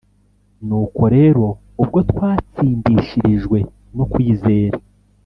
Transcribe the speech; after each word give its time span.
nuko 0.67 1.03
rero 1.15 1.45
ubwo 1.81 1.99
twatsindishirijwe 2.11 3.57
no 3.95 4.03
kwizera 4.11 4.77